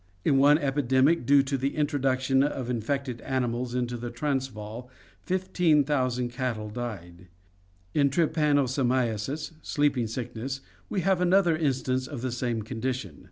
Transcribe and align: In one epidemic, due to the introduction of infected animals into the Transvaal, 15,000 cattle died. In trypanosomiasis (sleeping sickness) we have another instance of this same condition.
In 0.25 0.39
one 0.39 0.57
epidemic, 0.57 1.27
due 1.27 1.43
to 1.43 1.59
the 1.59 1.75
introduction 1.75 2.41
of 2.41 2.71
infected 2.71 3.21
animals 3.21 3.75
into 3.75 3.97
the 3.97 4.09
Transvaal, 4.09 4.89
15,000 5.27 6.29
cattle 6.29 6.71
died. 6.71 7.27
In 7.93 8.09
trypanosomiasis 8.09 9.51
(sleeping 9.61 10.07
sickness) 10.07 10.61
we 10.89 11.01
have 11.01 11.21
another 11.21 11.55
instance 11.55 12.07
of 12.07 12.23
this 12.23 12.39
same 12.39 12.63
condition. 12.63 13.19